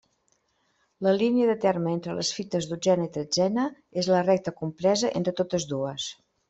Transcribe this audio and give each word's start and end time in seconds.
La 1.07 1.13
línia 1.17 1.49
de 1.49 1.55
terme 1.67 1.93
entre 1.97 2.17
les 2.21 2.33
fites 2.39 2.71
dotzena 2.73 3.07
i 3.11 3.15
tretzena 3.19 3.69
és 4.05 4.13
la 4.17 4.27
recta 4.33 4.59
compresa 4.65 5.17
entre 5.23 5.41
totes 5.45 5.75
dues. 5.77 6.15